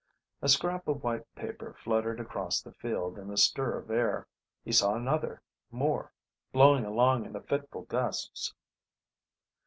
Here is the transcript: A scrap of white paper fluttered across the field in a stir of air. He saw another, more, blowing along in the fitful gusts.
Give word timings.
A 0.41 0.49
scrap 0.49 0.87
of 0.87 1.03
white 1.03 1.27
paper 1.35 1.75
fluttered 1.77 2.19
across 2.19 2.59
the 2.59 2.71
field 2.73 3.19
in 3.19 3.29
a 3.29 3.37
stir 3.37 3.77
of 3.77 3.91
air. 3.91 4.27
He 4.65 4.71
saw 4.71 4.95
another, 4.95 5.43
more, 5.69 6.11
blowing 6.51 6.85
along 6.85 7.27
in 7.27 7.33
the 7.33 7.41
fitful 7.41 7.83
gusts. 7.83 8.51